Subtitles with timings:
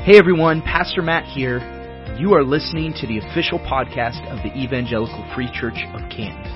[0.00, 1.60] Hey everyone, Pastor Matt here.
[2.16, 6.48] You are listening to the official podcast of the Evangelical Free Church of Canton.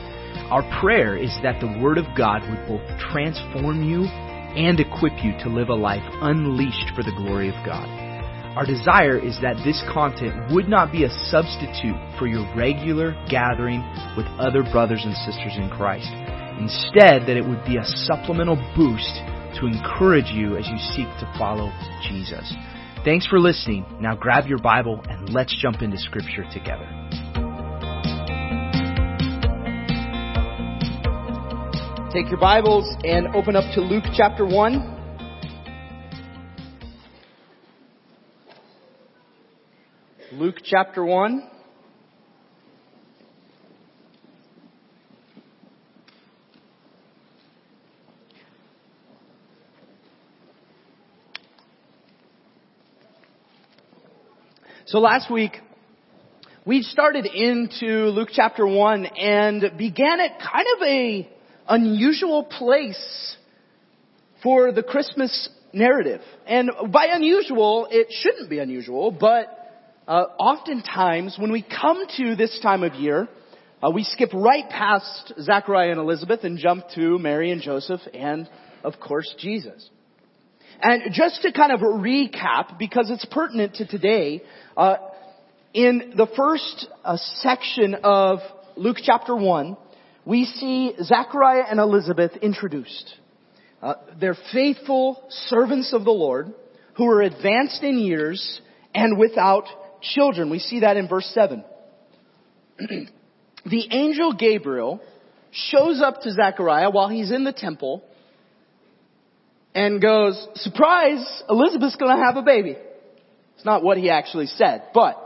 [0.49, 2.81] Our prayer is that the Word of God would both
[3.13, 4.09] transform you
[4.57, 7.85] and equip you to live a life unleashed for the glory of God.
[8.57, 13.85] Our desire is that this content would not be a substitute for your regular gathering
[14.17, 16.09] with other brothers and sisters in Christ.
[16.57, 19.21] Instead, that it would be a supplemental boost
[19.61, 21.69] to encourage you as you seek to follow
[22.09, 22.49] Jesus.
[23.05, 23.85] Thanks for listening.
[24.01, 26.89] Now grab your Bible and let's jump into Scripture together.
[32.15, 34.91] Take your Bibles and open up to Luke chapter 1.
[40.33, 41.51] Luke chapter 1.
[54.95, 55.57] So last week,
[56.65, 61.29] we started into Luke chapter 1 and began at kind of a
[61.69, 63.37] unusual place
[64.45, 66.21] for the Christmas narrative.
[66.47, 69.47] And by unusual, it shouldn't be unusual, but
[70.07, 73.27] uh, oftentimes when we come to this time of year,
[73.83, 78.49] uh, we skip right past Zachariah and Elizabeth and jump to Mary and Joseph and,
[78.85, 79.91] of course, Jesus.
[80.81, 84.43] And just to kind of recap, because it's pertinent to today,
[84.77, 84.97] uh,
[85.73, 88.39] in the first uh, section of
[88.77, 89.77] Luke chapter 1,
[90.25, 93.15] we see Zachariah and Elizabeth introduced.
[93.83, 96.55] Uh, they're faithful servants of the Lord
[96.97, 98.61] who are advanced in years
[98.95, 99.65] and without
[100.01, 100.51] children.
[100.51, 101.65] We see that in verse 7.
[102.79, 105.01] the angel Gabriel
[105.51, 108.05] shows up to Zachariah while he's in the temple
[109.75, 112.77] and goes, surprise, Elizabeth's gonna have a baby.
[113.57, 115.21] It's not what he actually said, but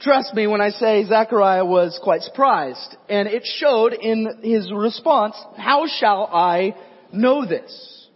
[0.00, 2.96] trust me when I say Zechariah was quite surprised.
[3.08, 6.74] And it showed in his response, how shall I
[7.12, 8.06] know this?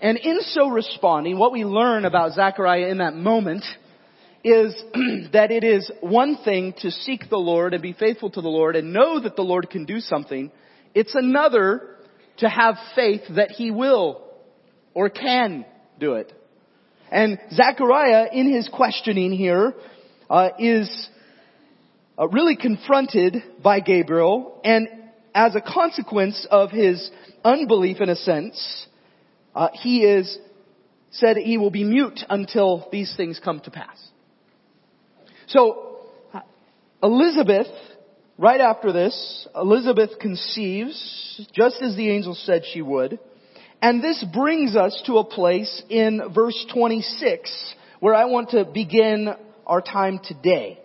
[0.00, 3.64] And in so responding, what we learn about Zechariah in that moment
[4.42, 4.74] is
[5.32, 8.76] that it is one thing to seek the Lord and be faithful to the Lord
[8.76, 10.52] and know that the Lord can do something.
[10.94, 11.93] It's another
[12.38, 14.22] to have faith that he will
[14.92, 15.64] or can
[15.98, 16.32] do it.
[17.10, 19.74] And Zechariah, in his questioning here,
[20.28, 21.08] uh, is
[22.18, 24.88] uh, really confronted by Gabriel, and
[25.34, 27.10] as a consequence of his
[27.44, 28.86] unbelief, in a sense,
[29.54, 30.38] uh, he is
[31.10, 33.96] said he will be mute until these things come to pass.
[35.46, 35.98] So,
[37.02, 37.68] Elizabeth
[38.36, 43.20] Right after this, Elizabeth conceives, just as the angel said she would.
[43.80, 49.28] And this brings us to a place in verse 26 where I want to begin
[49.66, 50.80] our time today.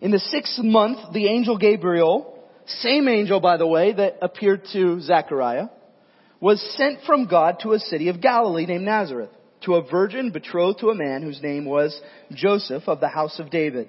[0.00, 2.36] In the sixth month, the angel Gabriel,
[2.66, 5.68] same angel by the way that appeared to Zechariah,
[6.40, 9.30] was sent from God to a city of Galilee named Nazareth,
[9.62, 11.98] to a virgin betrothed to a man whose name was
[12.32, 13.88] Joseph of the house of David.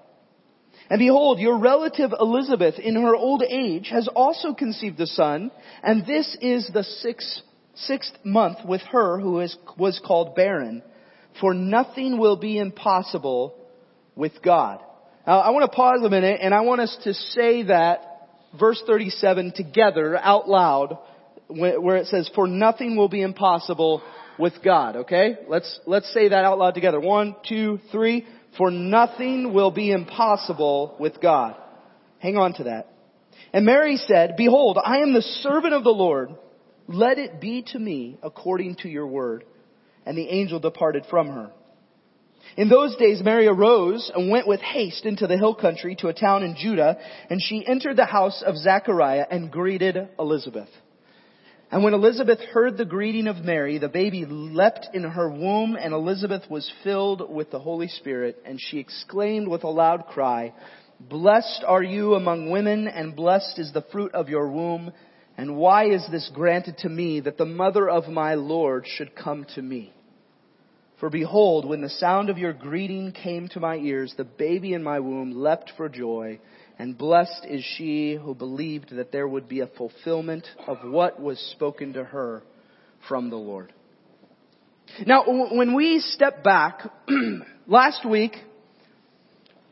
[0.91, 5.49] And behold, your relative Elizabeth in her old age has also conceived a son,
[5.81, 7.43] and this is the sixth,
[7.75, 10.83] sixth month with her who is, was called barren.
[11.39, 13.55] For nothing will be impossible
[14.17, 14.81] with God.
[15.25, 18.27] Now, I want to pause a minute and I want us to say that
[18.59, 20.97] verse 37 together out loud
[21.47, 24.03] where it says, for nothing will be impossible
[24.37, 25.37] with God, okay?
[25.47, 26.99] Let's, let's say that out loud together.
[26.99, 28.25] One, two, three
[28.57, 31.55] for nothing will be impossible with God.
[32.19, 32.87] Hang on to that.
[33.53, 36.35] And Mary said, Behold, I am the servant of the Lord.
[36.87, 39.45] Let it be to me according to your word.
[40.05, 41.51] And the angel departed from her.
[42.57, 46.13] In those days Mary arose and went with haste into the hill country to a
[46.13, 46.97] town in Judah,
[47.29, 50.69] and she entered the house of Zachariah and greeted Elizabeth.
[51.71, 55.93] And when Elizabeth heard the greeting of Mary, the baby leapt in her womb, and
[55.93, 60.53] Elizabeth was filled with the Holy Spirit, and she exclaimed with a loud cry,
[60.99, 64.91] Blessed are you among women, and blessed is the fruit of your womb.
[65.37, 69.45] And why is this granted to me that the mother of my Lord should come
[69.55, 69.93] to me?
[70.99, 74.83] For behold, when the sound of your greeting came to my ears, the baby in
[74.83, 76.39] my womb leapt for joy,
[76.81, 81.37] and blessed is she who believed that there would be a fulfillment of what was
[81.51, 82.41] spoken to her
[83.07, 83.71] from the Lord.
[85.05, 86.81] Now, when we step back,
[87.67, 88.35] last week,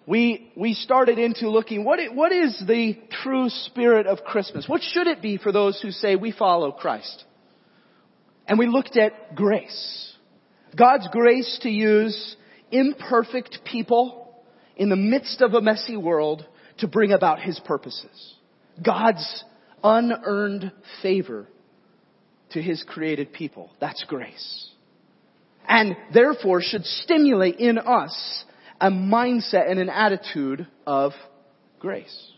[0.05, 4.69] we, we started into looking, what, what is the true spirit of Christmas?
[4.69, 7.25] What should it be for those who say we follow Christ?
[8.47, 10.13] And we looked at grace.
[10.77, 12.35] God's grace to use
[12.69, 14.31] imperfect people
[14.75, 16.45] in the midst of a messy world
[16.79, 18.35] to bring about His purposes.
[18.83, 19.43] God's
[19.83, 20.71] unearned
[21.01, 21.47] favor
[22.51, 23.71] to His created people.
[23.79, 24.69] That's grace.
[25.67, 28.43] And therefore should stimulate in us
[28.81, 31.11] a mindset and an attitude of
[31.79, 32.31] grace.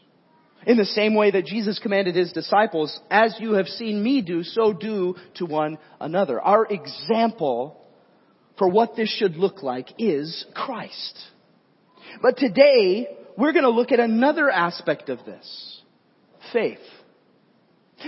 [0.66, 4.44] In the same way that Jesus commanded His disciples, as you have seen me do,
[4.44, 6.40] so do to one another.
[6.40, 7.78] Our example
[8.58, 11.18] for what this should look like is Christ.
[12.22, 13.08] But today,
[13.42, 15.82] we're going to look at another aspect of this.
[16.54, 16.78] Faith.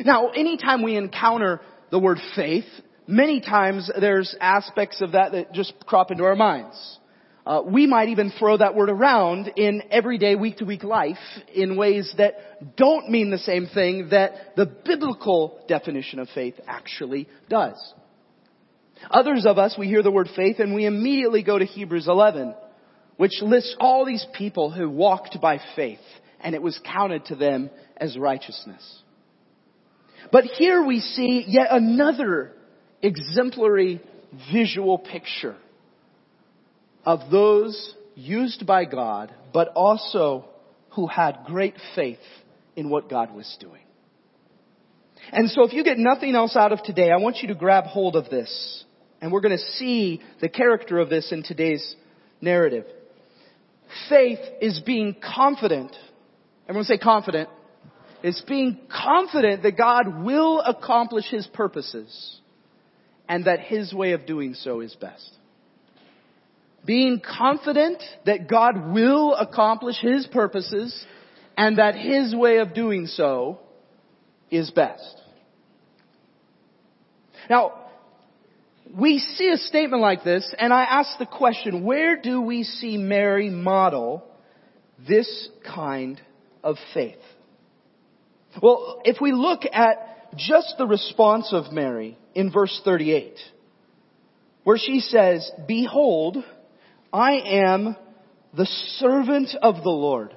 [0.06, 1.60] Now, anytime we encounter
[1.90, 2.66] the word faith,
[3.08, 7.00] many times there's aspects of that that just crop into our minds.
[7.48, 11.18] Uh, we might even throw that word around in everyday week to week life
[11.54, 17.28] in ways that don't mean the same thing that the biblical definition of faith actually
[17.50, 17.94] does.
[19.10, 22.54] Others of us, we hear the word faith and we immediately go to Hebrews 11,
[23.18, 26.00] which lists all these people who walked by faith
[26.40, 29.02] and it was counted to them as righteousness.
[30.32, 32.54] But here we see yet another
[33.02, 34.02] exemplary
[34.52, 35.56] visual picture
[37.06, 40.46] of those used by God, but also
[40.92, 42.20] who had great faith
[42.76, 43.82] in what God was doing.
[45.32, 47.86] And so if you get nothing else out of today, I want you to grab
[47.86, 48.84] hold of this.
[49.22, 51.96] And we're going to see the character of this in today's
[52.42, 52.86] narrative.
[54.10, 55.96] Faith is being confident.
[56.68, 57.50] Everyone say confident.
[58.24, 62.40] It's being confident that God will accomplish His purposes
[63.28, 65.30] and that His way of doing so is best.
[66.86, 71.06] Being confident that God will accomplish His purposes
[71.58, 73.60] and that His way of doing so
[74.50, 75.22] is best.
[77.50, 77.83] Now,
[78.92, 82.98] we see a statement like this, and I ask the question, where do we see
[82.98, 84.24] Mary model
[85.08, 86.22] this kind
[86.64, 87.18] of faith?
[88.62, 93.36] Well, if we look at just the response of Mary in verse 38,
[94.64, 96.38] where she says, Behold,
[97.12, 97.96] I am
[98.56, 98.66] the
[99.00, 100.36] servant of the Lord.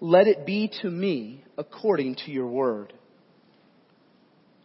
[0.00, 2.92] Let it be to me according to your word.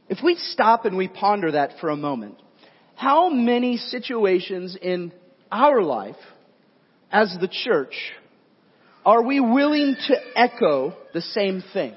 [0.10, 2.43] If we stop and we ponder that for a moment,
[3.04, 5.12] how many situations in
[5.52, 6.16] our life
[7.12, 7.96] as the church
[9.06, 11.94] are we willing to echo the same thing?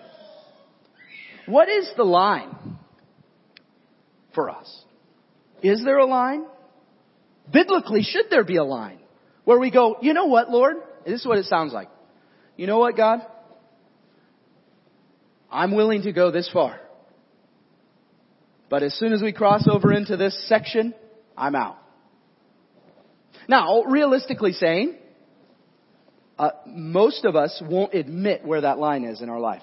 [1.46, 2.78] What is the line
[4.34, 4.84] for us?
[5.62, 6.44] Is there a line?
[7.52, 8.98] Biblically, should there be a line
[9.44, 10.74] where we go, you know what, Lord?
[11.06, 11.88] This is what it sounds like.
[12.56, 13.20] You know what, God?
[15.52, 16.80] I'm willing to go this far.
[18.68, 20.94] But as soon as we cross over into this section,
[21.36, 21.78] I'm out.
[23.48, 24.96] Now, realistically saying,
[26.38, 29.62] uh, most of us won't admit where that line is in our life.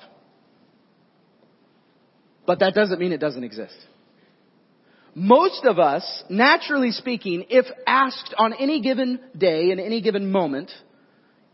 [2.46, 3.75] But that doesn't mean it doesn't exist.
[5.15, 10.72] Most of us, naturally speaking, if asked on any given day, in any given moment,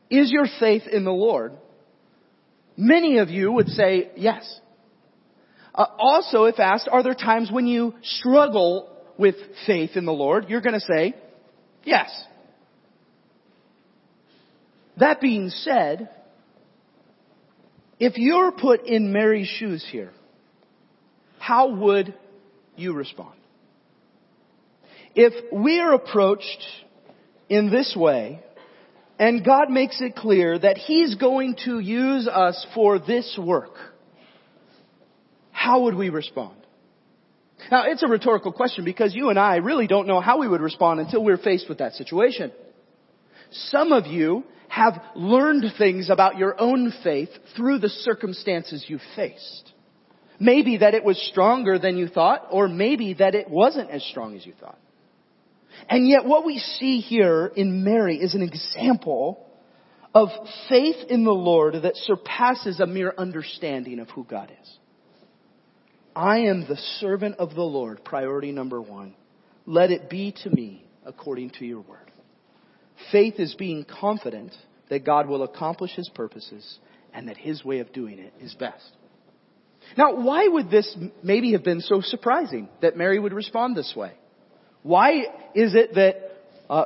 [0.09, 1.53] is your faith in the Lord?
[2.77, 4.59] Many of you would say yes.
[5.75, 9.35] Uh, also, if asked, are there times when you struggle with
[9.67, 10.45] faith in the Lord?
[10.49, 11.13] You're going to say,
[11.83, 12.09] yes.
[14.97, 16.09] That being said,
[17.99, 20.11] if you're put in Mary's shoes here,
[21.37, 22.13] how would
[22.77, 23.35] you respond?
[25.15, 26.63] If we are approached
[27.49, 28.41] in this way,
[29.17, 33.73] and God makes it clear that He's going to use us for this work,
[35.51, 36.58] how would we respond?
[37.71, 40.61] Now, it's a rhetorical question because you and I really don't know how we would
[40.61, 42.51] respond until we're faced with that situation.
[43.51, 49.73] Some of you have learned things about your own faith through the circumstances you faced.
[50.39, 54.37] Maybe that it was stronger than you thought, or maybe that it wasn't as strong
[54.37, 54.79] as you thought.
[55.89, 59.45] And yet what we see here in Mary is an example
[60.13, 60.29] of
[60.69, 64.77] faith in the Lord that surpasses a mere understanding of who God is.
[66.15, 69.15] I am the servant of the Lord, priority number one.
[69.65, 72.11] Let it be to me according to your word.
[73.11, 74.53] Faith is being confident
[74.89, 76.79] that God will accomplish his purposes
[77.13, 78.91] and that his way of doing it is best.
[79.97, 84.13] Now, why would this maybe have been so surprising that Mary would respond this way?
[84.83, 85.25] Why
[85.55, 86.15] is it that
[86.69, 86.85] uh,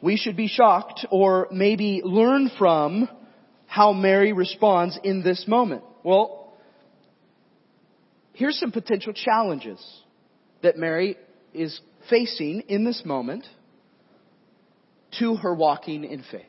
[0.00, 3.08] we should be shocked or maybe learn from
[3.66, 5.82] how Mary responds in this moment?
[6.04, 6.37] Well,
[8.38, 9.84] here's some potential challenges
[10.62, 11.16] that Mary
[11.52, 13.44] is facing in this moment
[15.18, 16.42] to her walking in faith.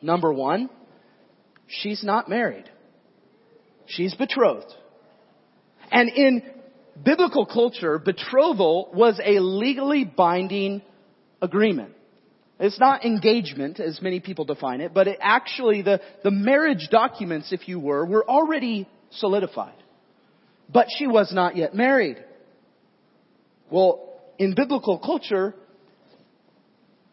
[0.00, 0.70] Number one,
[1.66, 2.70] she's not married.
[3.86, 4.72] She's betrothed.
[5.90, 6.42] And in
[7.04, 10.82] biblical culture, betrothal was a legally binding
[11.42, 11.94] agreement.
[12.60, 17.52] It's not engagement, as many people define it, but it actually, the, the marriage documents,
[17.52, 19.74] if you were, were already solidified.
[20.72, 22.16] But she was not yet married.
[23.70, 25.54] Well, in biblical culture,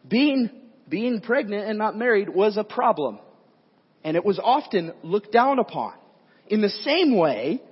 [0.06, 0.50] being,
[0.88, 3.18] being pregnant and not married was a problem.
[4.02, 5.94] And it was often looked down upon.
[6.48, 7.62] In the same way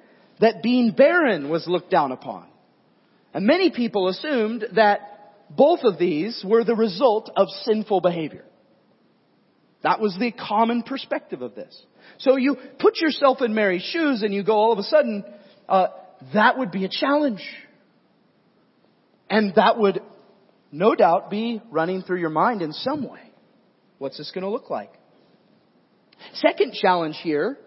[0.41, 2.47] that being barren was looked down upon.
[3.35, 8.45] And many people assumed that both of these were the result of sinful behavior.
[9.83, 11.81] That was the common perspective of this.
[12.19, 15.25] So you put yourself in Mary's shoes and you go all of a sudden,
[15.73, 15.89] uh,
[16.35, 17.43] that would be a challenge.
[19.29, 20.01] And that would
[20.71, 23.33] no doubt be running through your mind in some way.
[23.99, 24.91] What's this going to look like?
[26.35, 27.59] Second challenge here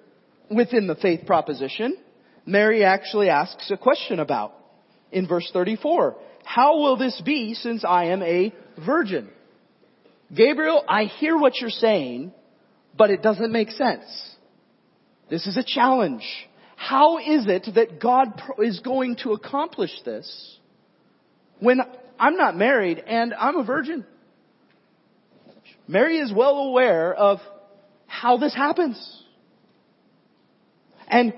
[0.55, 1.97] within the faith proposition,
[2.45, 4.53] Mary actually asks a question about
[5.11, 6.15] in verse 34.
[6.43, 8.53] How will this be since I am a
[8.85, 9.29] virgin?
[10.33, 12.33] Gabriel, I hear what you're saying,
[12.95, 14.05] but it doesn't make sense.
[15.29, 16.23] This is a challenge.
[16.75, 20.57] How is it that God is going to accomplish this
[21.59, 21.81] when
[22.19, 24.05] I'm not married and I'm a virgin.
[25.87, 27.39] Mary is well aware of
[28.07, 29.23] how this happens.
[31.07, 31.33] And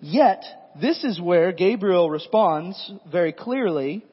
[0.00, 0.42] yet,
[0.80, 4.04] this is where Gabriel responds very clearly.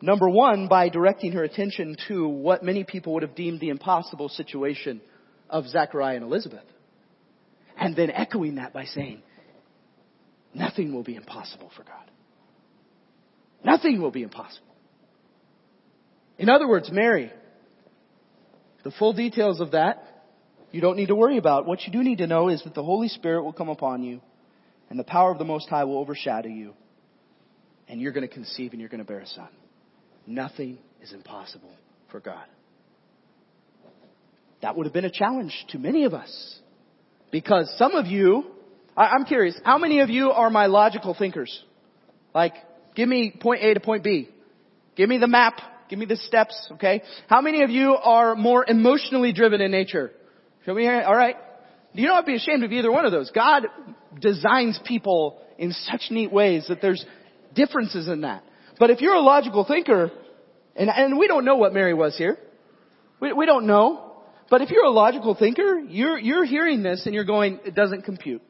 [0.00, 4.28] Number one, by directing her attention to what many people would have deemed the impossible
[4.28, 5.00] situation
[5.50, 6.64] of Zachariah and Elizabeth.
[7.76, 9.22] And then echoing that by saying,
[10.54, 12.10] nothing will be impossible for God.
[13.64, 14.66] Nothing will be impossible.
[16.38, 17.32] In other words, Mary,
[18.84, 20.16] the full details of that
[20.76, 21.64] you don't need to worry about.
[21.66, 24.20] What you do need to know is that the Holy Spirit will come upon you
[24.90, 26.74] and the power of the Most High will overshadow you
[27.88, 29.48] and you're going to conceive and you're going to bear a son.
[30.26, 31.72] Nothing is impossible
[32.10, 32.44] for God.
[34.62, 36.58] That would have been a challenge to many of us
[37.40, 38.44] because some of you,
[38.96, 41.62] I'm curious, how many of you are my logical thinkers?
[42.34, 42.54] Like,
[42.96, 44.28] Give me point A to point B.
[44.96, 45.60] Give me the map.
[45.88, 47.02] Give me the steps, okay?
[47.28, 50.10] How many of you are more emotionally driven in nature?
[50.64, 51.02] Show me here.
[51.02, 51.36] Alright.
[51.92, 53.30] You don't have to be ashamed of either one of those.
[53.30, 53.66] God
[54.18, 57.04] designs people in such neat ways that there's
[57.54, 58.42] differences in that.
[58.78, 60.10] But if you're a logical thinker,
[60.74, 62.38] and, and we don't know what Mary was here.
[63.20, 64.05] We, we don't know.
[64.48, 68.02] But if you're a logical thinker, you're, you're hearing this and you're going, it doesn't
[68.02, 68.42] compute.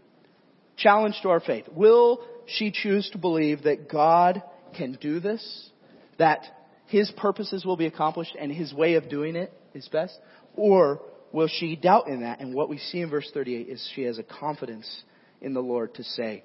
[0.76, 1.64] Challenge to our faith.
[1.72, 4.42] Will she choose to believe that God
[4.76, 5.70] can do this?
[6.18, 6.40] That
[6.86, 10.18] His purposes will be accomplished and His way of doing it is best?
[10.54, 11.00] Or
[11.32, 12.40] will she doubt in that?
[12.40, 15.04] And what we see in verse 38 is she has a confidence
[15.40, 16.44] in the Lord to say,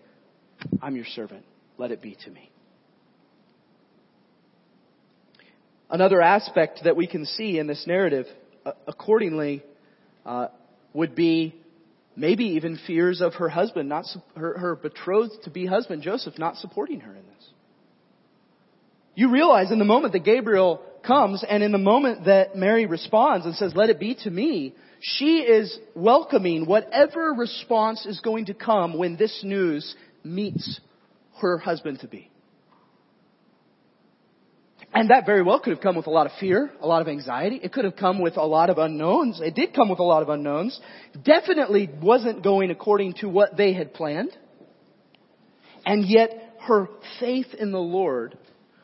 [0.82, 1.44] I'm your servant.
[1.78, 2.52] Let it be to me.
[5.90, 8.26] Another aspect that we can see in this narrative,
[8.88, 9.64] accordingly,
[10.26, 10.48] uh,
[10.94, 11.56] would be
[12.16, 16.58] Maybe even fears of her husband, not her, her betrothed to be husband, Joseph, not
[16.58, 17.50] supporting her in this.
[19.16, 23.46] You realize in the moment that Gabriel comes and in the moment that Mary responds
[23.46, 28.54] and says, let it be to me, she is welcoming whatever response is going to
[28.54, 30.80] come when this news meets
[31.40, 32.30] her husband to be.
[34.94, 37.08] And that very well could have come with a lot of fear, a lot of
[37.08, 37.60] anxiety.
[37.64, 39.40] It could have come with a lot of unknowns.
[39.40, 40.80] It did come with a lot of unknowns.
[41.24, 44.36] Definitely wasn't going according to what they had planned.
[45.86, 48.38] And yet her faith in the Lord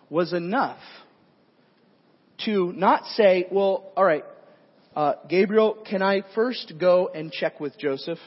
[0.10, 0.80] was enough
[2.46, 4.24] to not say, well, alright,
[4.96, 8.20] uh, Gabriel, can I first go and check with Joseph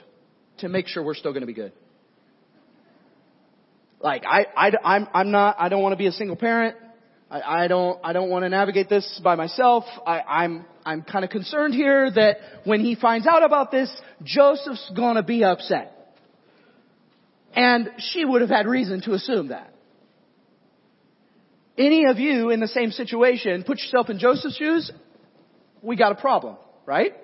[0.59, 1.73] to make sure we're still going to be good?
[4.01, 6.77] Like, I, I, I'm, I'm not, I don't want to be a single parent.
[7.31, 9.85] I, I don't, I don't want to navigate this by myself.
[10.07, 13.91] I, I'm, I'm kind of concerned here that when he finds out about this,
[14.23, 15.97] Joseph's gonna be upset.
[17.55, 19.73] And she would have had reason to assume that.
[21.79, 24.91] Any of you in the same situation, put yourself in Joseph's shoes,
[25.83, 27.15] we got a problem, right?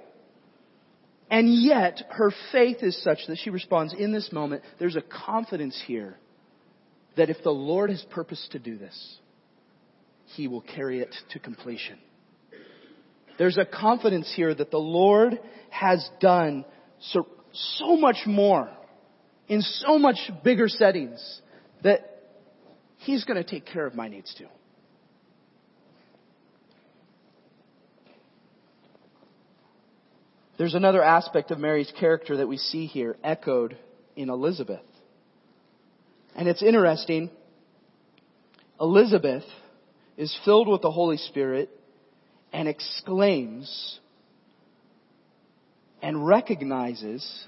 [1.31, 5.81] And yet, her faith is such that she responds in this moment, there's a confidence
[5.87, 6.17] here
[7.17, 9.19] that if the Lord has purposed to do this,
[10.35, 11.99] He will carry it to completion.
[13.39, 15.39] There's a confidence here that the Lord
[15.71, 16.65] has done
[17.01, 18.71] so, so much more
[19.49, 21.41] in so much bigger settings
[21.83, 22.13] that
[22.99, 24.49] He's going to take care of my needs too.
[30.59, 33.77] There's another aspect of Mary's character that we see here echoed
[34.17, 34.81] in Elizabeth.
[36.35, 37.31] And it's interesting.
[38.81, 39.45] Elizabeth
[40.17, 41.71] is filled with the Holy Spirit
[42.53, 44.01] and exclaims
[46.03, 47.47] and recognizes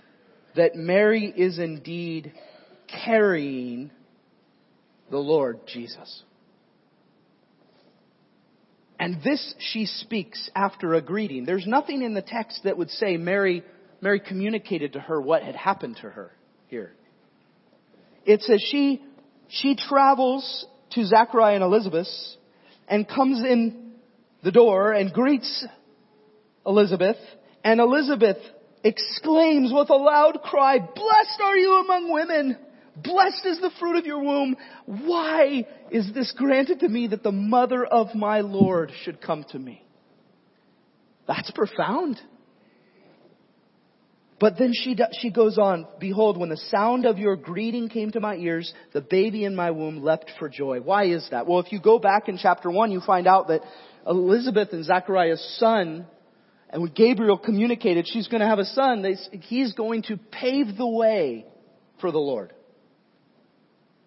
[0.56, 2.32] that Mary is indeed
[3.04, 3.90] carrying
[5.10, 6.22] the Lord Jesus.
[8.98, 11.44] And this she speaks after a greeting.
[11.44, 13.62] There's nothing in the text that would say Mary,
[14.00, 16.32] Mary communicated to her what had happened to her
[16.66, 16.92] here.
[18.24, 19.02] It says she,
[19.48, 22.08] she travels to Zachariah and Elizabeth
[22.88, 23.92] and comes in
[24.42, 25.66] the door and greets
[26.66, 27.16] Elizabeth.
[27.64, 28.38] And Elizabeth
[28.84, 32.56] exclaims with a loud cry, Blessed are you among women!
[33.02, 34.56] Blessed is the fruit of your womb.
[34.86, 39.58] Why is this granted to me that the mother of my Lord should come to
[39.58, 39.84] me?
[41.26, 42.20] That's profound.
[44.40, 48.20] But then she, she goes on, Behold, when the sound of your greeting came to
[48.20, 50.80] my ears, the baby in my womb leapt for joy.
[50.80, 51.46] Why is that?
[51.46, 53.62] Well, if you go back in chapter 1, you find out that
[54.06, 56.06] Elizabeth and Zachariah's son,
[56.70, 60.76] and when Gabriel communicated she's going to have a son, they, he's going to pave
[60.76, 61.44] the way
[62.00, 62.52] for the Lord.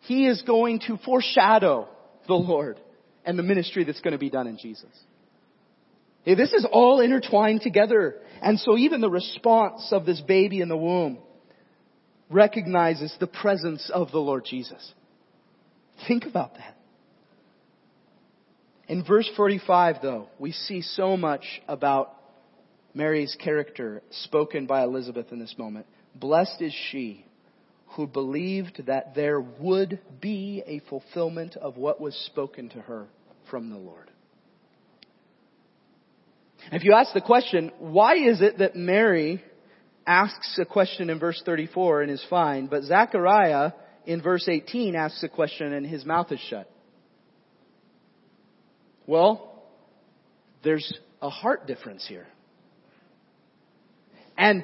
[0.01, 1.89] He is going to foreshadow
[2.27, 2.79] the Lord
[3.25, 4.89] and the ministry that's going to be done in Jesus.
[6.25, 8.15] This is all intertwined together.
[8.41, 11.19] And so even the response of this baby in the womb
[12.29, 14.93] recognizes the presence of the Lord Jesus.
[16.07, 16.77] Think about that.
[18.87, 22.15] In verse 45 though, we see so much about
[22.93, 25.85] Mary's character spoken by Elizabeth in this moment.
[26.15, 27.25] Blessed is she
[27.95, 33.07] who believed that there would be a fulfillment of what was spoken to her
[33.49, 34.09] from the Lord.
[36.71, 39.43] If you ask the question, why is it that Mary
[40.05, 43.71] asks a question in verse 34 and is fine, but Zechariah
[44.05, 46.69] in verse 18 asks a question and his mouth is shut?
[49.07, 49.63] Well,
[50.63, 52.27] there's a heart difference here.
[54.37, 54.63] And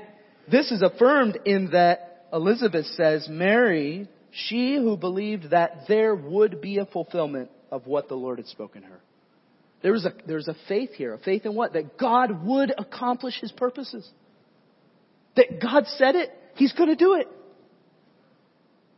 [0.50, 6.78] this is affirmed in that Elizabeth says, Mary, she who believed that there would be
[6.78, 9.00] a fulfillment of what the Lord had spoken her.
[9.82, 11.14] There was a, there was a faith here.
[11.14, 11.74] A faith in what?
[11.74, 14.10] That God would accomplish His purposes.
[15.36, 17.28] That God said it, He's going to do it.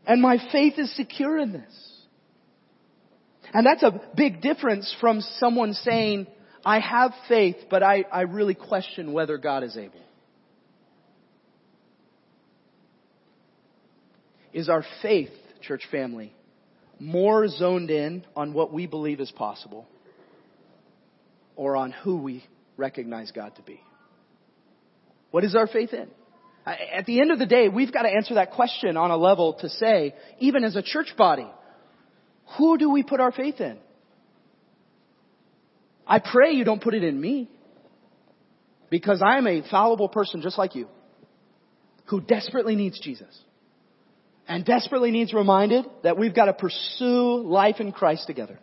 [0.05, 1.95] And my faith is secure in this.
[3.53, 6.27] And that's a big difference from someone saying,
[6.63, 9.99] I have faith, but I, I really question whether God is able.
[14.53, 16.33] Is our faith, church family,
[16.99, 19.87] more zoned in on what we believe is possible
[21.59, 22.41] or on who we
[22.77, 23.81] recognize God to be?
[25.29, 26.07] What is our faith in?
[26.65, 29.55] At the end of the day, we've got to answer that question on a level
[29.55, 31.51] to say, even as a church body,
[32.57, 33.77] who do we put our faith in?
[36.07, 37.49] I pray you don't put it in me.
[38.89, 40.87] Because I am a fallible person just like you.
[42.05, 43.37] Who desperately needs Jesus.
[44.47, 48.59] And desperately needs reminded that we've got to pursue life in Christ together.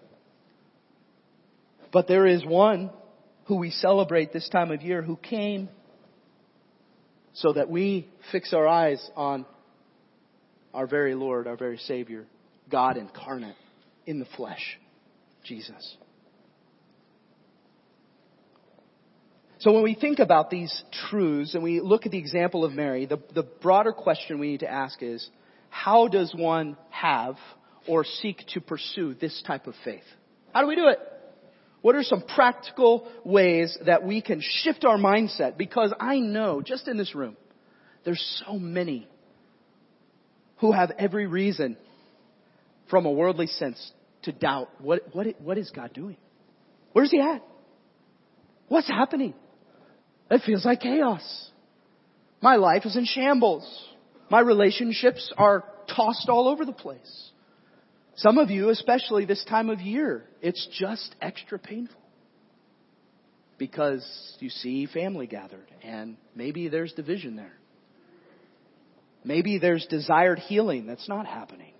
[1.92, 2.90] But there is one
[3.44, 5.68] who we celebrate this time of year who came
[7.32, 9.46] so that we fix our eyes on
[10.72, 12.26] our very Lord, our very Savior,
[12.70, 13.56] God incarnate
[14.06, 14.78] in the flesh,
[15.44, 15.96] Jesus.
[19.58, 23.06] So when we think about these truths and we look at the example of Mary,
[23.06, 25.28] the, the broader question we need to ask is,
[25.70, 27.36] how does one have
[27.88, 30.04] or seek to pursue this type of faith?
[30.52, 30.98] How do we do it?
[31.86, 35.56] What are some practical ways that we can shift our mindset?
[35.56, 37.36] Because I know, just in this room,
[38.04, 39.06] there's so many
[40.56, 41.76] who have every reason
[42.90, 46.16] from a worldly sense to doubt what, what, what is God doing?
[46.92, 47.44] Where's He at?
[48.66, 49.34] What's happening?
[50.28, 51.52] It feels like chaos.
[52.42, 53.64] My life is in shambles.
[54.28, 57.30] My relationships are tossed all over the place.
[58.16, 62.00] Some of you, especially this time of year, it's just extra painful.
[63.58, 64.04] Because
[64.40, 67.54] you see family gathered and maybe there's division there.
[69.24, 71.72] Maybe there's desired healing that's not happening.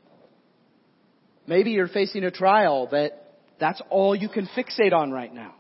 [1.47, 5.55] Maybe you're facing a trial that that's all you can fixate on right now.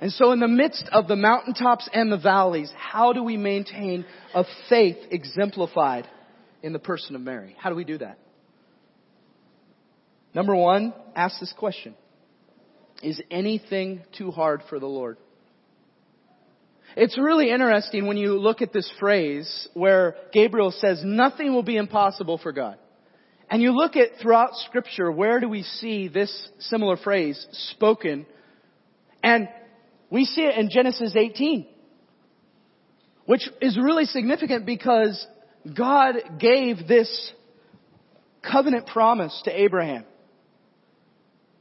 [0.00, 4.04] And so in the midst of the mountaintops and the valleys, how do we maintain
[4.34, 6.06] a faith exemplified
[6.62, 7.56] in the person of Mary?
[7.58, 8.18] How do we do that?
[10.34, 11.94] Number one, ask this question.
[13.02, 15.18] Is anything too hard for the Lord?
[16.96, 21.76] It's really interesting when you look at this phrase where Gabriel says nothing will be
[21.76, 22.76] impossible for God.
[23.50, 28.26] And you look at throughout scripture, where do we see this similar phrase spoken?
[29.22, 29.48] And
[30.10, 31.66] we see it in Genesis 18,
[33.26, 35.24] which is really significant because
[35.76, 37.32] God gave this
[38.42, 40.04] covenant promise to Abraham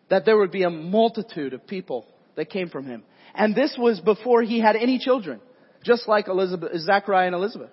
[0.09, 3.03] that there would be a multitude of people that came from him.
[3.35, 5.41] And this was before he had any children,
[5.83, 7.69] just like Elizabeth, Zachariah and Elizabeth.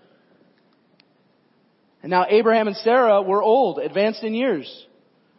[2.03, 4.87] And now Abraham and Sarah were old, advanced in years.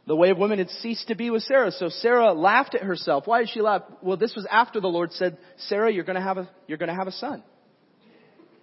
[0.08, 1.72] The way of women had ceased to be with Sarah.
[1.72, 3.26] So Sarah laughed at herself.
[3.26, 3.84] Why did she laugh?
[4.02, 7.08] Well, this was after the Lord said, Sarah, you're gonna have a, you're gonna have
[7.08, 7.44] a son.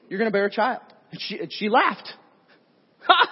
[0.08, 0.82] You're gonna bear a child.
[1.10, 2.08] And she, and she laughed.
[3.04, 3.28] Ha!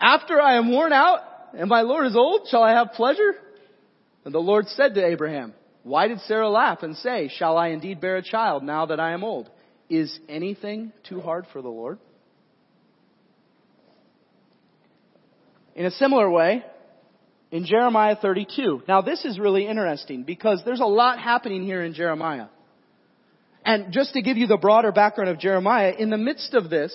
[0.00, 1.18] After I am worn out
[1.58, 3.34] and my Lord is old, shall I have pleasure?
[4.24, 8.00] And the Lord said to Abraham, why did Sarah laugh and say, shall I indeed
[8.00, 9.50] bear a child now that I am old?
[9.90, 11.98] Is anything too hard for the Lord?
[15.74, 16.64] In a similar way,
[17.54, 18.82] in Jeremiah 32.
[18.88, 22.46] Now this is really interesting because there's a lot happening here in Jeremiah.
[23.64, 26.92] And just to give you the broader background of Jeremiah, in the midst of this,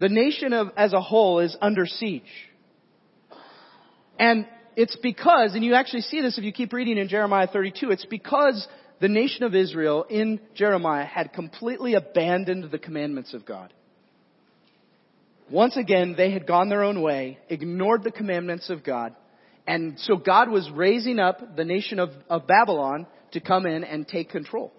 [0.00, 2.22] the nation of, as a whole is under siege.
[4.18, 4.46] And
[4.76, 8.06] it's because, and you actually see this if you keep reading in Jeremiah 32, it's
[8.06, 8.66] because
[9.00, 13.72] the nation of Israel in Jeremiah had completely abandoned the commandments of God.
[15.50, 19.14] Once again, they had gone their own way, ignored the commandments of God,
[19.66, 24.06] and so God was raising up the nation of, of Babylon to come in and
[24.06, 24.72] take control.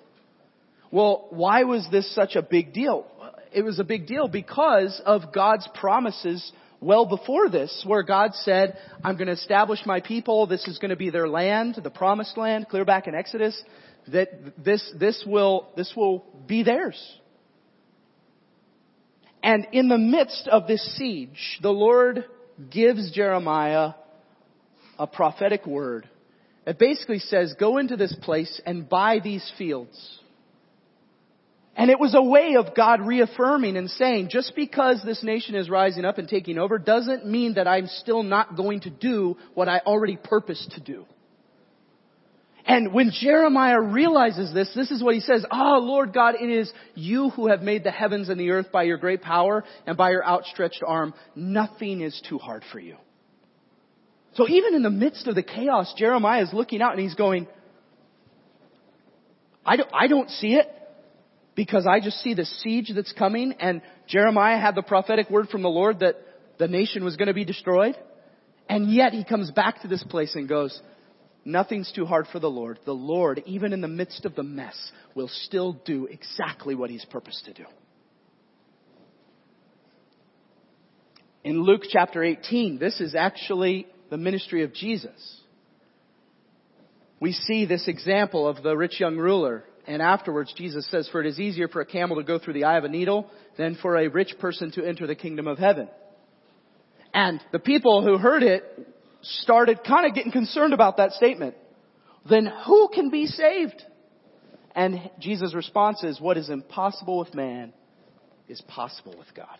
[0.91, 3.05] Well, why was this such a big deal?
[3.51, 8.77] It was a big deal because of God's promises well before this, where God said,
[9.03, 12.37] I'm going to establish my people, this is going to be their land, the promised
[12.37, 13.61] land, clear back in Exodus,
[14.09, 17.01] that this, this will, this will be theirs.
[19.41, 22.25] And in the midst of this siege, the Lord
[22.71, 23.93] gives Jeremiah
[24.97, 26.09] a prophetic word.
[26.65, 30.19] It basically says, go into this place and buy these fields.
[31.77, 35.69] And it was a way of God reaffirming and saying, just because this nation is
[35.69, 39.67] rising up and taking over doesn't mean that I'm still not going to do what
[39.67, 41.05] I already purposed to do.
[42.65, 46.49] And when Jeremiah realizes this, this is what he says, Ah, oh, Lord God, it
[46.49, 49.97] is you who have made the heavens and the earth by your great power and
[49.97, 51.13] by your outstretched arm.
[51.35, 52.95] Nothing is too hard for you.
[54.35, 57.47] So even in the midst of the chaos, Jeremiah is looking out and he's going,
[59.65, 60.67] I don't, I don't see it
[61.55, 65.61] because I just see the siege that's coming and Jeremiah had the prophetic word from
[65.61, 66.15] the Lord that
[66.57, 67.95] the nation was going to be destroyed.
[68.67, 70.79] And yet he comes back to this place and goes,
[71.47, 72.79] Nothing's too hard for the Lord.
[72.85, 74.75] The Lord, even in the midst of the mess,
[75.13, 77.65] will still do exactly what He's purposed to do.
[81.43, 85.39] In Luke chapter 18, this is actually the ministry of Jesus.
[87.19, 89.63] We see this example of the rich young ruler.
[89.87, 92.63] And afterwards, Jesus says, For it is easier for a camel to go through the
[92.63, 95.87] eye of a needle than for a rich person to enter the kingdom of heaven.
[97.13, 98.63] And the people who heard it
[99.21, 101.55] started kind of getting concerned about that statement.
[102.29, 103.81] Then who can be saved?
[104.75, 107.73] And Jesus' response is, what is impossible with man
[108.47, 109.57] is possible with God.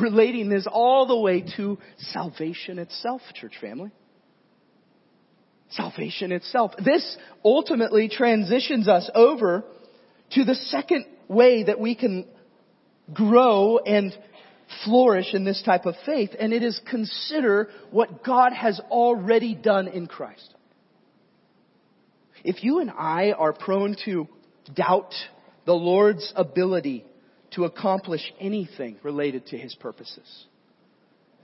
[0.00, 3.90] Relating this all the way to salvation itself, church family.
[5.70, 6.72] Salvation itself.
[6.84, 9.64] This ultimately transitions us over
[10.32, 12.26] to the second way that we can
[13.12, 14.16] grow and
[14.84, 19.88] flourish in this type of faith, and it is consider what God has already done
[19.88, 20.54] in Christ.
[22.44, 24.28] If you and I are prone to
[24.74, 25.12] doubt
[25.66, 27.04] the Lord's ability
[27.52, 30.46] to accomplish anything related to His purposes,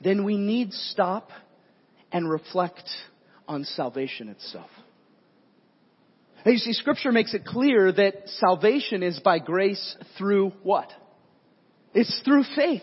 [0.03, 1.31] then we need stop
[2.13, 2.89] and reflect
[3.49, 4.71] on salvation itself.
[6.45, 10.93] Now you see, scripture makes it clear that salvation is by grace through what?
[11.93, 12.83] It's through faith.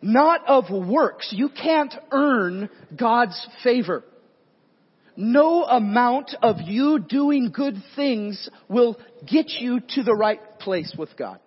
[0.00, 1.32] Not of works.
[1.36, 4.04] You can't earn God's favor.
[5.16, 8.96] No amount of you doing good things will
[9.26, 11.40] get you to the right place with God.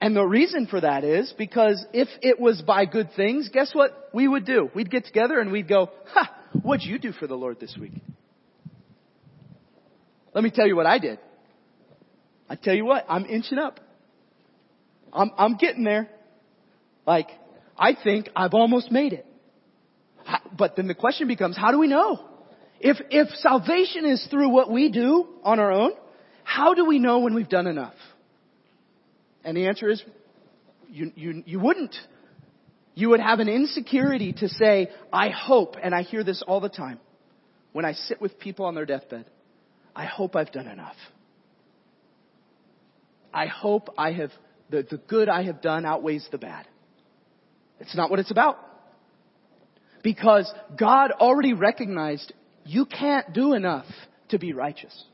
[0.00, 4.10] And the reason for that is because if it was by good things, guess what
[4.12, 4.70] we would do?
[4.74, 7.92] We'd get together and we'd go, ha, what'd you do for the Lord this week?
[10.34, 11.18] Let me tell you what I did.
[12.48, 13.80] I tell you what, I'm inching up.
[15.12, 16.08] I'm, I'm getting there.
[17.06, 17.28] Like,
[17.78, 19.26] I think I've almost made it.
[20.56, 22.20] But then the question becomes, how do we know?
[22.80, 25.92] If, if salvation is through what we do on our own,
[26.44, 27.94] how do we know when we've done enough?
[29.46, 30.02] And the answer is,
[30.90, 31.94] you, you, you wouldn't.
[32.94, 36.68] You would have an insecurity to say, I hope, and I hear this all the
[36.68, 36.98] time
[37.72, 39.26] when I sit with people on their deathbed,
[39.94, 40.96] I hope I've done enough.
[43.32, 44.30] I hope I have,
[44.70, 46.66] the, the good I have done outweighs the bad.
[47.78, 48.58] It's not what it's about.
[50.02, 52.32] Because God already recognized
[52.64, 53.86] you can't do enough
[54.30, 55.04] to be righteous.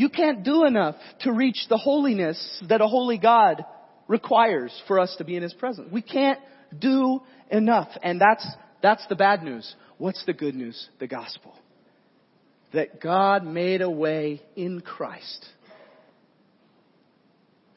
[0.00, 3.66] You can't do enough to reach the holiness that a holy God
[4.08, 5.92] requires for us to be in His presence.
[5.92, 6.38] We can't
[6.78, 7.88] do enough.
[8.02, 8.46] And that's,
[8.82, 9.74] that's the bad news.
[9.98, 10.88] What's the good news?
[11.00, 11.52] The gospel.
[12.72, 15.46] That God made a way in Christ.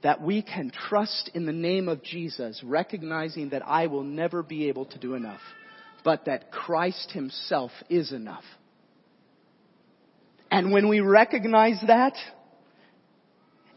[0.03, 4.69] That we can trust in the name of Jesus, recognizing that I will never be
[4.69, 5.41] able to do enough,
[6.05, 8.45] but that Christ Himself is enough.
[10.53, 12.13] And when we recognize that,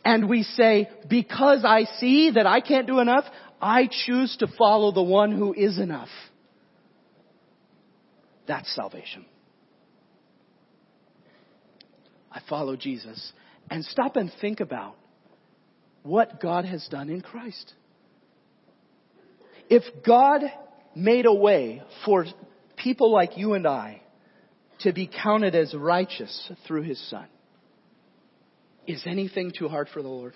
[0.05, 3.25] and we say, because I see that I can't do enough,
[3.63, 6.11] I choose to follow the one who is enough.
[8.47, 9.25] That's salvation.
[12.31, 13.33] I follow Jesus.
[13.71, 14.97] And stop and think about
[16.03, 17.73] what God has done in Christ.
[19.71, 20.43] If God
[20.95, 22.27] made a way for
[22.77, 24.03] people like you and I
[24.81, 27.27] to be counted as righteous through his son.
[28.87, 30.35] Is anything too hard for the Lord?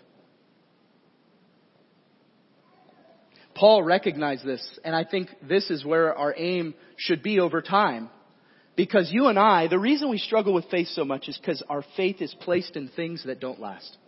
[3.55, 8.09] Paul recognized this, and I think this is where our aim should be over time.
[8.77, 11.85] Because you and I, the reason we struggle with faith so much is because our
[11.97, 13.99] faith is placed in things that don't last.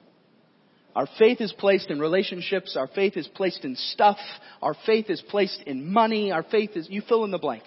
[0.94, 2.76] Our faith is placed in relationships.
[2.76, 4.18] Our faith is placed in stuff.
[4.60, 6.32] Our faith is placed in money.
[6.32, 7.64] Our faith is, you fill in the blank.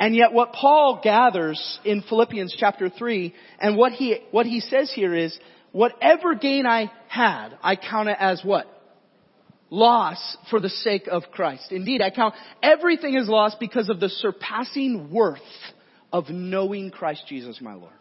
[0.00, 4.92] And yet what Paul gathers in Philippians chapter 3 and what he, what he says
[4.92, 5.38] here is,
[5.72, 8.66] whatever gain I had, I count it as what?
[9.70, 11.70] Loss for the sake of Christ.
[11.70, 15.40] Indeed, I count everything as loss because of the surpassing worth
[16.12, 17.92] of knowing Christ Jesus my Lord.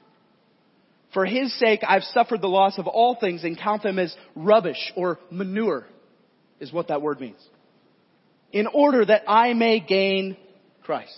[1.14, 4.92] For his sake, I've suffered the loss of all things and count them as rubbish
[4.96, 5.86] or manure
[6.60, 7.42] is what that word means.
[8.52, 10.38] In order that I may gain
[10.84, 11.18] Christ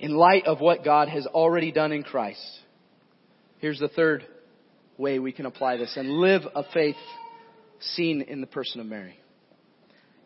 [0.00, 2.40] in light of what God has already done in Christ.
[3.58, 4.24] Here's the third
[4.96, 6.96] way we can apply this and live a faith
[7.80, 9.18] seen in the person of Mary.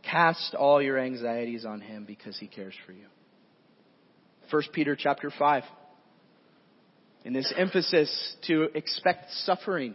[0.03, 3.07] Cast all your anxieties on him because he cares for you.
[4.51, 5.63] 1 Peter chapter 5.
[7.25, 9.95] In this emphasis to expect suffering.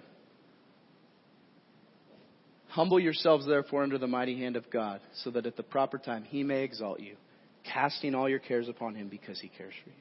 [2.70, 6.24] Humble yourselves therefore under the mighty hand of God so that at the proper time
[6.24, 7.18] he may exalt you
[7.74, 9.96] casting all your cares upon him because he cares for you.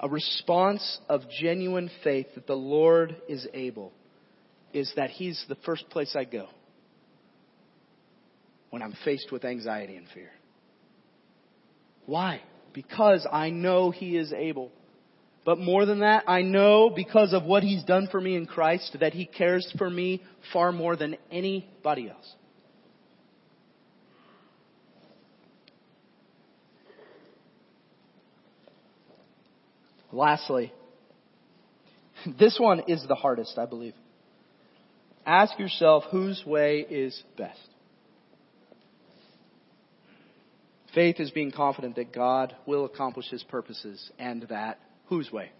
[0.00, 3.92] A response of genuine faith that the Lord is able
[4.72, 6.46] is that he's the first place I go
[8.70, 10.30] when I'm faced with anxiety and fear.
[12.06, 12.40] Why?
[12.72, 14.70] Because I know he is able.
[15.44, 18.96] But more than that, I know because of what he's done for me in Christ
[19.00, 22.34] that he cares for me far more than anybody else.
[30.12, 30.72] Lastly,
[32.38, 33.94] this one is the hardest, I believe.
[35.26, 37.58] Ask yourself whose way is best.
[40.94, 45.52] Faith is being confident that God will accomplish His purposes and that whose way?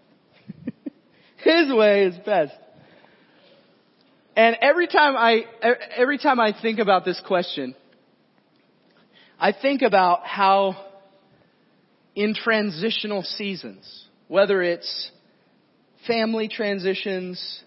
[1.37, 2.53] His way is best.
[4.35, 5.43] And every time I,
[5.95, 7.75] every time I think about this question,
[9.39, 10.75] I think about how
[12.15, 15.11] in transitional seasons, whether it's
[16.07, 17.63] family transitions,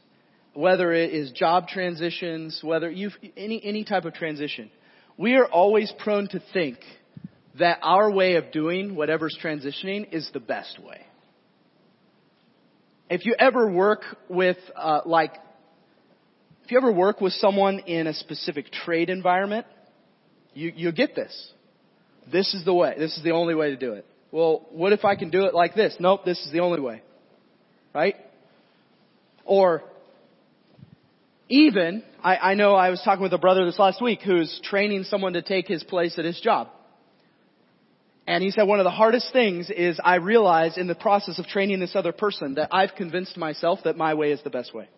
[0.54, 4.70] whether it is job transitions, whether you any any type of transition,
[5.18, 6.78] we are always prone to think
[7.58, 11.02] that our way of doing whatever's transitioning is the best way.
[13.10, 14.00] If you ever work
[14.30, 15.34] with uh, like,
[16.64, 19.66] if you ever work with someone in a specific trade environment,
[20.54, 21.52] you you get this.
[22.32, 22.94] This is the way.
[22.96, 24.06] This is the only way to do it.
[24.34, 25.94] Well, what if I can do it like this?
[26.00, 27.02] Nope, this is the only way.
[27.94, 28.16] Right?
[29.44, 29.84] Or
[31.48, 35.04] even, I, I know I was talking with a brother this last week who's training
[35.04, 36.66] someone to take his place at his job.
[38.26, 41.46] And he said one of the hardest things is I realized in the process of
[41.46, 44.88] training this other person that I've convinced myself that my way is the best way.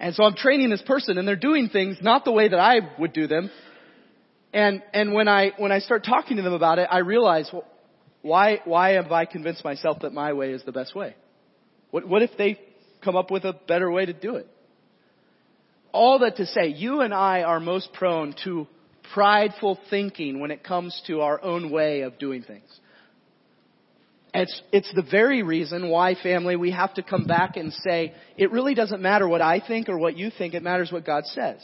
[0.00, 2.80] And so I'm training this person and they're doing things not the way that I
[2.98, 3.52] would do them.
[4.56, 7.66] And, and when I, when I start talking to them about it, I realize, well,
[8.22, 11.14] why, why have I convinced myself that my way is the best way?
[11.90, 12.58] What, what if they
[13.04, 14.48] come up with a better way to do it?
[15.92, 18.66] All that to say, you and I are most prone to
[19.12, 22.80] prideful thinking when it comes to our own way of doing things.
[24.32, 28.50] It's, it's the very reason why, family, we have to come back and say, it
[28.52, 31.60] really doesn't matter what I think or what you think, it matters what God says.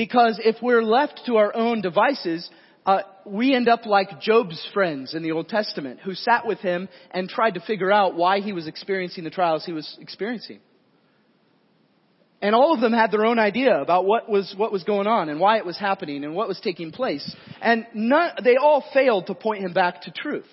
[0.00, 2.48] Because if we're left to our own devices,
[2.86, 6.88] uh, we end up like Job's friends in the Old Testament who sat with him
[7.10, 10.60] and tried to figure out why he was experiencing the trials he was experiencing.
[12.40, 15.28] And all of them had their own idea about what was, what was going on
[15.28, 17.36] and why it was happening and what was taking place.
[17.60, 20.46] And none, they all failed to point him back to truth.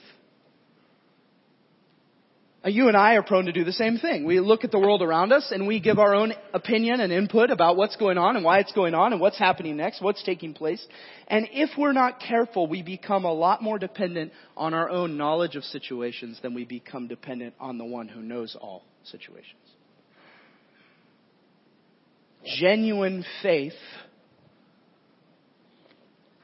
[2.68, 4.26] Uh, you and I are prone to do the same thing.
[4.26, 7.50] We look at the world around us and we give our own opinion and input
[7.50, 10.54] about what's going on and why it's going on and what's happening next, what's taking
[10.54, 10.86] place.
[11.30, 15.56] And if we're not careful, we become a lot more dependent on our own knowledge
[15.56, 19.56] of situations than we become dependent on the one who knows all situations
[22.60, 23.74] genuine faith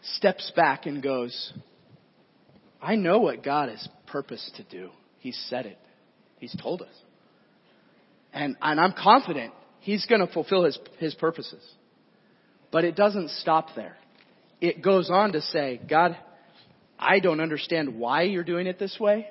[0.02, 1.54] steps back and goes,
[2.82, 4.90] I know what God has purposed to do.
[5.20, 5.78] He said it.
[6.44, 6.94] He's told us.
[8.34, 11.64] And, and I'm confident He's going to fulfill His, His purposes.
[12.70, 13.96] But it doesn't stop there.
[14.60, 16.18] It goes on to say, God,
[17.00, 19.28] I don't understand why you're doing it this way,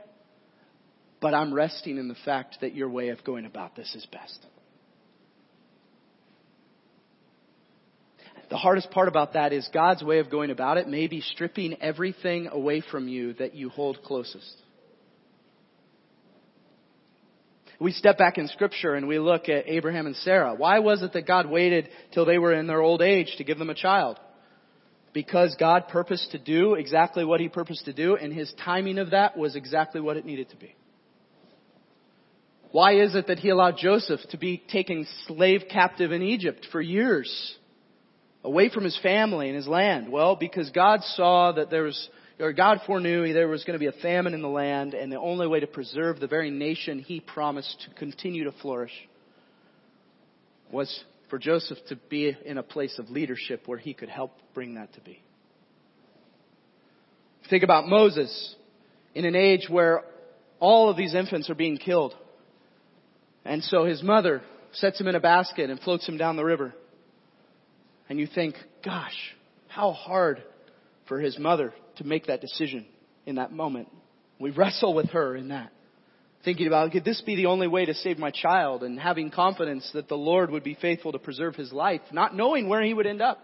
[1.21, 4.47] but I'm resting in the fact that your way of going about this is best.
[8.49, 11.77] The hardest part about that is God's way of going about it may be stripping
[11.83, 14.63] everything away from you that you hold closest.
[17.83, 20.55] We step back in scripture and we look at Abraham and Sarah.
[20.55, 23.59] Why was it that God waited till they were in their old age to give
[23.59, 24.21] them a child?
[25.13, 29.11] Because God purposed to do exactly what He purposed to do and His timing of
[29.11, 30.77] that was exactly what it needed to be.
[32.71, 36.81] Why is it that He allowed Joseph to be taken slave captive in Egypt for
[36.81, 37.57] years?
[38.45, 40.11] away from his family and his land?
[40.11, 43.87] Well, because God saw that there was, or God foreknew there was going to be
[43.87, 47.21] a famine in the land, and the only way to preserve the very nation he
[47.21, 48.93] promised to continue to flourish
[50.71, 54.75] was for Joseph to be in a place of leadership where he could help bring
[54.75, 55.23] that to be.
[57.51, 58.55] Think about Moses
[59.15, 60.05] in an age where
[60.61, 62.15] all of these infants are being killed.
[63.45, 64.43] And so his mother
[64.73, 66.73] sets him in a basket and floats him down the river
[68.13, 69.17] and you think, gosh,
[69.69, 70.43] how hard
[71.09, 72.87] for his mother to make that decision
[73.27, 73.89] in that moment.
[74.39, 75.73] We wrestle with her in that.
[76.45, 78.83] Thinking about, could this be the only way to save my child?
[78.83, 82.69] And having confidence that the Lord would be faithful to preserve his life, not knowing
[82.69, 83.39] where he would end up.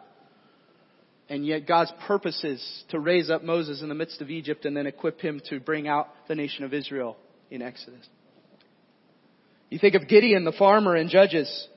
[1.29, 4.77] And yet God's purpose is to raise up Moses in the midst of Egypt and
[4.77, 7.17] then equip him to bring out the nation of Israel
[7.51, 8.07] in Exodus.
[9.71, 11.69] You think of Gideon, the farmer in Judges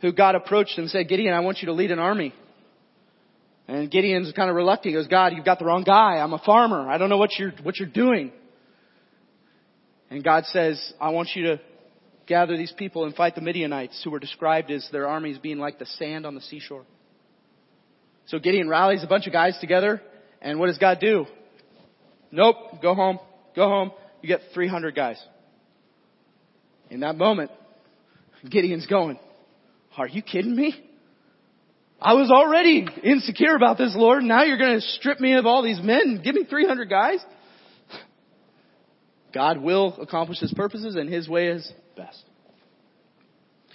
[0.00, 2.32] who God approached and said, Gideon, I want you to lead an army.
[3.68, 4.94] And Gideon's kind of reluctant.
[4.94, 6.16] He goes, God, you've got the wrong guy.
[6.16, 6.88] I'm a farmer.
[6.88, 8.32] I don't know what you're, what you're doing.
[10.10, 11.60] And God says, I want you to
[12.26, 15.78] gather these people and fight the Midianites who were described as their armies being like
[15.78, 16.84] the sand on the seashore.
[18.26, 20.02] So Gideon rallies a bunch of guys together
[20.40, 21.26] and what does God do?
[22.30, 23.18] Nope, go home.
[23.54, 23.92] Go home.
[24.22, 25.20] You get 300 guys.
[26.88, 27.50] In that moment,
[28.48, 29.18] Gideon's going,
[29.96, 30.74] are you kidding me?
[32.00, 34.22] I was already insecure about this, Lord.
[34.22, 37.18] Now you're going to strip me of all these men give me 300 guys?
[39.34, 42.24] God will accomplish his purposes and his way is best.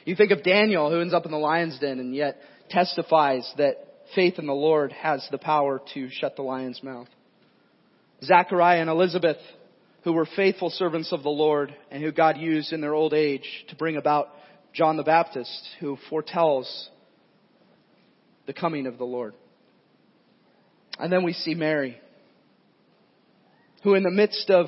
[0.05, 3.75] You think of Daniel who ends up in the lion's den and yet testifies that
[4.15, 7.07] faith in the Lord has the power to shut the lion's mouth.
[8.23, 9.37] Zachariah and Elizabeth
[10.03, 13.47] who were faithful servants of the Lord and who God used in their old age
[13.69, 14.29] to bring about
[14.73, 16.89] John the Baptist who foretells
[18.45, 19.33] the coming of the Lord.
[20.99, 21.99] And then we see Mary,
[23.83, 24.67] who in the midst of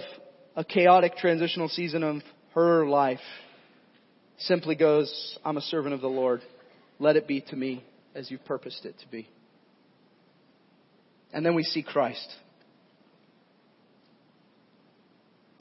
[0.55, 2.21] a chaotic transitional season of
[2.53, 3.19] her life
[4.39, 6.41] simply goes, I'm a servant of the Lord.
[6.99, 7.83] Let it be to me
[8.15, 9.29] as you've purposed it to be.
[11.31, 12.27] And then we see Christ.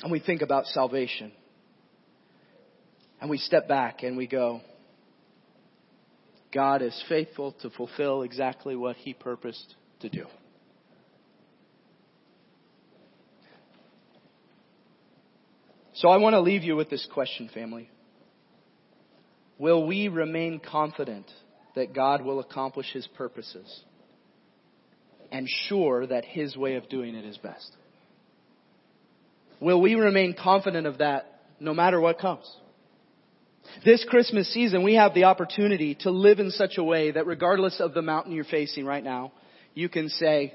[0.02, 1.32] And we think about salvation.
[3.20, 4.60] And we step back and we go,
[6.56, 10.24] God is faithful to fulfill exactly what He purposed to do.
[15.96, 17.90] So I want to leave you with this question, family.
[19.58, 21.30] Will we remain confident
[21.74, 23.82] that God will accomplish His purposes
[25.30, 27.70] and sure that His way of doing it is best?
[29.60, 32.50] Will we remain confident of that no matter what comes?
[33.84, 37.80] This Christmas season, we have the opportunity to live in such a way that regardless
[37.80, 39.32] of the mountain you're facing right now,
[39.74, 40.54] you can say,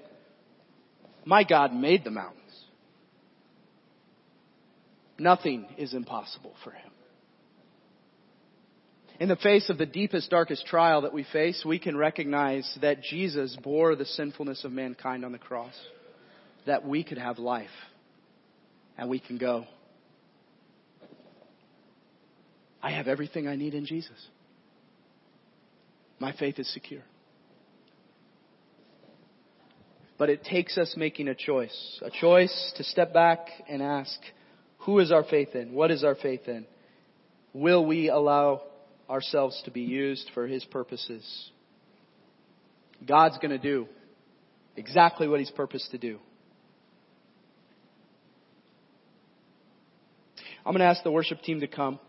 [1.25, 2.37] my God made the mountains.
[5.17, 6.91] Nothing is impossible for him.
[9.19, 13.03] In the face of the deepest, darkest trial that we face, we can recognize that
[13.03, 15.75] Jesus bore the sinfulness of mankind on the cross,
[16.65, 17.69] that we could have life,
[18.97, 19.67] and we can go,
[22.81, 24.27] I have everything I need in Jesus.
[26.19, 27.01] My faith is secure.
[30.17, 31.99] But it takes us making a choice.
[32.03, 34.19] A choice to step back and ask,
[34.79, 35.73] who is our faith in?
[35.73, 36.65] What is our faith in?
[37.53, 38.61] Will we allow
[39.09, 41.51] ourselves to be used for His purposes?
[43.07, 43.87] God's going to do
[44.75, 46.19] exactly what He's purposed to do.
[50.63, 51.99] I'm going to ask the worship team to come.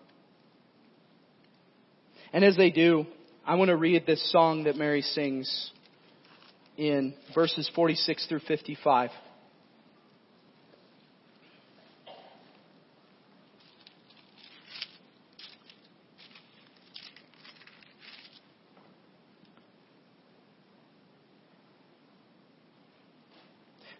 [2.32, 3.06] And as they do,
[3.44, 5.70] I want to read this song that Mary sings
[6.76, 9.10] in verses 46 through 55.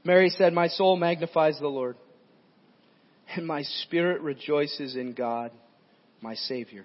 [0.04, 1.96] Mary said, My soul magnifies the Lord,
[3.36, 5.52] and my spirit rejoices in God,
[6.20, 6.84] my Savior.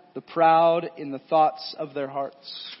[0.13, 2.75] the proud in the thoughts of their hearts.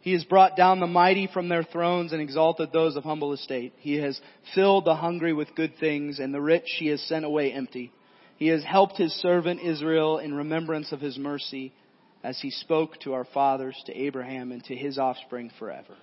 [0.00, 3.72] He has brought down the mighty from their thrones and exalted those of humble estate.
[3.78, 4.20] He has
[4.54, 7.90] filled the hungry with good things and the rich he has sent away empty.
[8.36, 11.72] He has helped his servant Israel in remembrance of his mercy
[12.22, 15.94] as he spoke to our fathers, to Abraham, and to his offspring forever.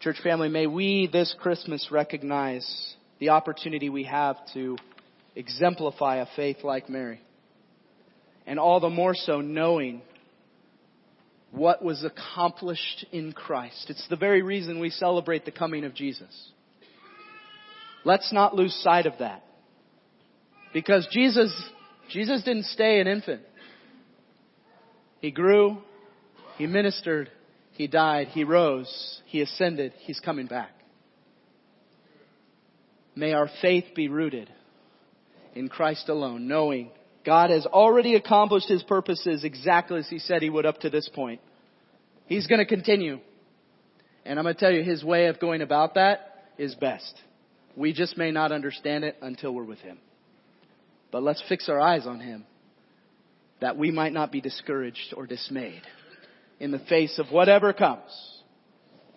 [0.00, 4.76] Church family, may we this Christmas recognize the opportunity we have to
[5.36, 7.20] exemplify a faith like Mary.
[8.46, 10.02] And all the more so knowing
[11.50, 13.86] what was accomplished in Christ.
[13.88, 16.50] It's the very reason we celebrate the coming of Jesus.
[18.04, 19.44] Let's not lose sight of that.
[20.72, 21.52] Because Jesus,
[22.10, 23.42] Jesus didn't stay an infant.
[25.20, 25.78] He grew,
[26.58, 27.30] He ministered,
[27.74, 28.28] he died.
[28.28, 29.20] He rose.
[29.26, 29.92] He ascended.
[29.98, 30.70] He's coming back.
[33.16, 34.48] May our faith be rooted
[35.54, 36.90] in Christ alone, knowing
[37.24, 41.08] God has already accomplished His purposes exactly as He said He would up to this
[41.14, 41.40] point.
[42.26, 43.20] He's going to continue.
[44.24, 47.14] And I'm going to tell you, His way of going about that is best.
[47.76, 49.98] We just may not understand it until we're with Him.
[51.10, 52.46] But let's fix our eyes on Him
[53.60, 55.82] that we might not be discouraged or dismayed
[56.60, 58.42] in the face of whatever comes,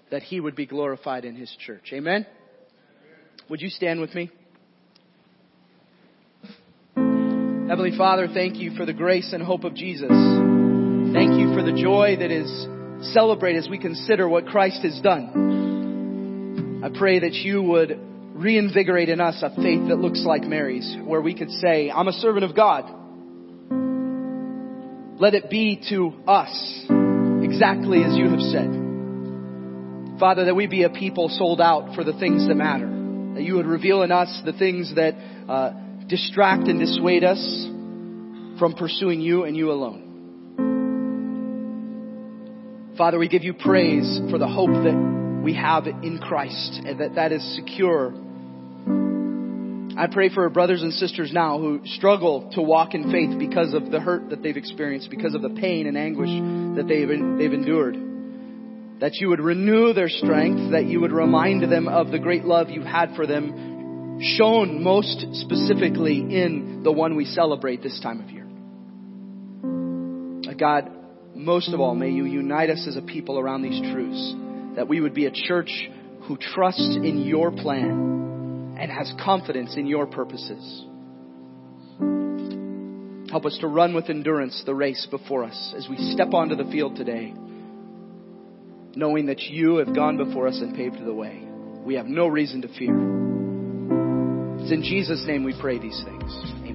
[0.10, 1.92] that he would be glorified in his church.
[1.94, 2.26] Amen?
[3.50, 4.32] Would you stand with me?
[7.68, 10.08] Heavenly Father, thank you for the grace and hope of Jesus.
[10.08, 12.50] Thank you for the joy that is
[13.14, 16.82] celebrated as we consider what Christ has done.
[16.82, 18.00] I pray that you would
[18.36, 22.14] reinvigorate in us a faith that looks like Mary's, where we could say, I'm a
[22.14, 22.86] servant of God.
[25.20, 26.86] Let it be to us
[27.44, 30.20] exactly as you have said.
[30.22, 32.88] Father, that we be a people sold out for the things that matter.
[33.36, 35.16] That you would reveal in us the things that
[35.50, 35.74] uh,
[36.08, 37.68] distract and dissuade us
[38.60, 40.04] from pursuing you and you alone.
[42.98, 47.16] Father, we give you praise for the hope that we have in Christ and that
[47.16, 48.14] that is secure.
[49.98, 53.92] I pray for brothers and sisters now who struggle to walk in faith because of
[53.92, 56.30] the hurt that they've experienced, because of the pain and anguish
[56.78, 57.96] that they've, they've endured.
[59.00, 62.70] That you would renew their strength, that you would remind them of the great love
[62.70, 63.77] you had for them,
[64.20, 68.48] shown most specifically in the one we celebrate this time of year.
[70.58, 70.90] God,
[71.36, 74.36] most of all, may you unite us as a people around these truths.
[74.76, 75.90] That we would be a church
[76.24, 80.86] who trusts in your plan and has confidence in your purposes.
[83.32, 86.70] Help us to run with endurance the race before us as we step onto the
[86.72, 87.34] field today,
[88.96, 91.44] knowing that you have gone before us and paved the way.
[91.84, 93.17] We have no reason to fear.
[94.68, 96.67] It's in Jesus' name we pray these things.